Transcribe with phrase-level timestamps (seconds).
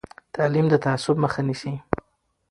[0.35, 1.73] تعلیم د تعصب مخه نیسي.